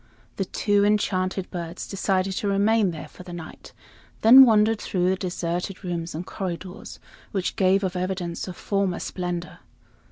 [0.37, 3.71] The two enchanted birds decided to remain there for the night;
[4.21, 6.97] then wandered through the deserted rooms and corridors,
[7.31, 9.59] which gave of evidence of former splendor.